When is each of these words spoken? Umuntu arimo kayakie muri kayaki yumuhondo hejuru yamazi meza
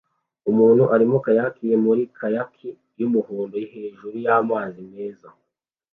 Umuntu 0.51 0.83
arimo 0.95 1.17
kayakie 1.25 1.75
muri 1.85 2.03
kayaki 2.17 2.69
yumuhondo 2.99 3.55
hejuru 3.73 4.15
yamazi 4.25 4.79
meza 4.93 5.27